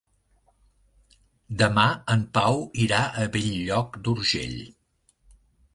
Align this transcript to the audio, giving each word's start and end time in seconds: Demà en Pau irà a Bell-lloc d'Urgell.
Demà 1.59 1.85
en 2.15 2.25
Pau 2.39 2.65
irà 2.87 3.03
a 3.25 3.29
Bell-lloc 3.37 4.03
d'Urgell. 4.09 4.59